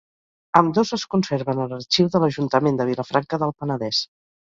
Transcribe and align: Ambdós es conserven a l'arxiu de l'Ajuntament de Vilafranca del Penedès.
Ambdós 0.59 0.93
es 0.95 1.03
conserven 1.11 1.61
a 1.63 1.67
l'arxiu 1.73 2.09
de 2.15 2.21
l'Ajuntament 2.23 2.79
de 2.81 2.87
Vilafranca 2.91 3.41
del 3.45 3.55
Penedès. 3.61 4.01